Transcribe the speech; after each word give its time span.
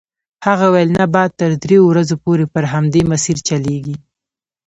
هغه 0.47 0.65
وویل 0.69 0.89
نه 0.99 1.05
باد 1.13 1.31
تر 1.39 1.51
دریو 1.63 1.83
ورځو 1.91 2.15
پورې 2.23 2.45
پر 2.53 2.63
همدې 2.73 3.01
مسیر 3.11 3.37
چلیږي. 3.47 3.95